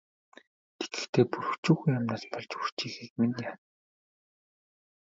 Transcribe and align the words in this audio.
Тэгэхдээ 0.87 1.25
бүр 1.31 1.45
өчүүхэн 1.55 1.95
юмнаас 1.99 2.23
болж 2.31 2.51
үрчийхийг 2.59 3.11
минь 3.19 3.37
яана. 3.49 3.63